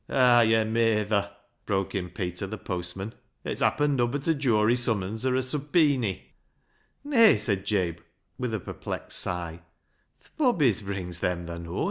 Haa 0.09 0.41
yo' 0.41 0.65
meyther," 0.65 1.29
broke 1.67 1.93
in 1.93 2.09
Peter 2.09 2.47
the 2.47 2.57
post 2.57 2.97
man;" 2.97 3.13
it's 3.45 3.61
happen 3.61 3.95
nubbut 3.95 4.27
a 4.27 4.33
jury 4.33 4.75
summons 4.75 5.27
or 5.27 5.35
a 5.35 5.41
subpeeny."" 5.43 6.23
Nay," 7.03 7.37
said 7.37 7.65
Jabe, 7.67 7.99
with 8.35 8.51
a 8.55 8.59
perplexed 8.59 9.19
sigh," 9.19 9.61
th' 10.23 10.35
bobbies 10.37 10.81
brings 10.81 11.19
them, 11.19 11.45
thaa 11.45 11.59
knows." 11.59 11.79